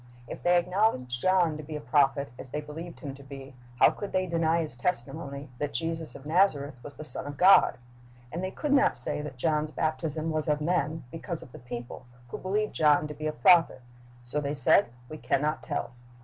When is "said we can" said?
14.55-15.39